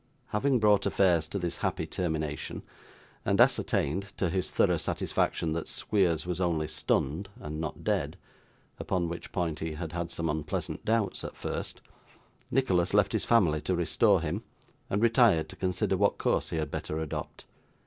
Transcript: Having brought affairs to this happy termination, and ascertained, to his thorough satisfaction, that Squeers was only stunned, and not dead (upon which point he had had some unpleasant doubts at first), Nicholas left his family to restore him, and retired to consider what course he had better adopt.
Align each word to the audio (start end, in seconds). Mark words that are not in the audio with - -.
Having 0.29 0.57
brought 0.57 0.87
affairs 0.87 1.27
to 1.27 1.37
this 1.37 1.57
happy 1.57 1.85
termination, 1.85 2.63
and 3.23 3.39
ascertained, 3.39 4.07
to 4.17 4.31
his 4.31 4.49
thorough 4.49 4.77
satisfaction, 4.77 5.53
that 5.53 5.67
Squeers 5.67 6.25
was 6.25 6.41
only 6.41 6.67
stunned, 6.67 7.29
and 7.39 7.61
not 7.61 7.83
dead 7.83 8.17
(upon 8.79 9.07
which 9.09 9.31
point 9.31 9.59
he 9.59 9.73
had 9.73 9.91
had 9.91 10.09
some 10.09 10.27
unpleasant 10.27 10.83
doubts 10.83 11.23
at 11.23 11.37
first), 11.37 11.81
Nicholas 12.49 12.95
left 12.95 13.11
his 13.11 13.25
family 13.25 13.61
to 13.61 13.75
restore 13.75 14.21
him, 14.21 14.41
and 14.89 15.03
retired 15.03 15.47
to 15.49 15.55
consider 15.55 15.95
what 15.95 16.17
course 16.17 16.49
he 16.49 16.55
had 16.57 16.71
better 16.71 16.97
adopt. 16.99 17.45